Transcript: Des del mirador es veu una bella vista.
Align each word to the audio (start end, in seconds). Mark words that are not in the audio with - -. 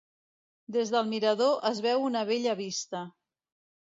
Des 0.77 0.93
del 0.95 1.05
mirador 1.09 1.59
es 1.71 1.83
veu 1.87 2.07
una 2.07 2.25
bella 2.31 2.57
vista. 2.63 3.03